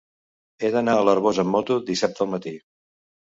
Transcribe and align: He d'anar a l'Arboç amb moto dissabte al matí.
He 0.61 0.69
d'anar 0.75 0.95
a 1.01 1.03
l'Arboç 1.09 1.41
amb 1.43 1.53
moto 1.57 1.77
dissabte 1.91 2.25
al 2.25 2.31
matí. 2.35 2.55